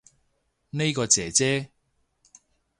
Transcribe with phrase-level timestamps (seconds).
[0.71, 1.69] 呢個姐姐